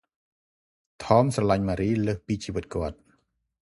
[1.03, 2.97] ថម ស្រលាញ់ ម៉ារី លើសពីជីវិតគាត់។